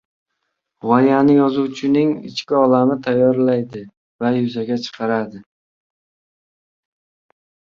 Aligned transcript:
Gʻoyani 0.85 1.35
yozuvchining 1.39 2.13
ichki 2.31 2.57
olami 2.61 2.97
tayyorlaydi 3.09 3.83
va 4.25 4.33
yuzaga 4.39 4.79
chiqaradi. 4.87 5.43